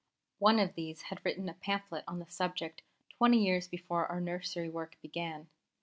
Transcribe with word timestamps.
One 0.39 0.57
of 0.59 0.73
these 0.73 1.03
had 1.03 1.23
written 1.23 1.47
a 1.47 1.53
pamphlet 1.53 2.03
on 2.07 2.17
the 2.17 2.25
subject 2.25 2.81
twenty 3.17 3.37
years 3.45 3.67
before 3.67 4.07
our 4.07 4.19
Nursery 4.19 4.67
work 4.67 4.97
began. 4.99 5.47